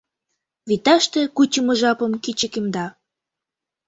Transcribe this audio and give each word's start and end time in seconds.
Вӱташте 0.67 1.21
кучымо 1.35 1.73
жапым 1.81 2.13
кӱчыкемда. 2.23 2.85